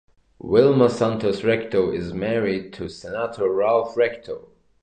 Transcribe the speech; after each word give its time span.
Vilma 0.41 0.89
Santos-Recto 0.89 1.91
is 1.91 2.11
married 2.11 2.73
to 2.73 2.89
Senator 2.89 3.47
Ralph 3.51 3.95
Recto. 3.95 4.47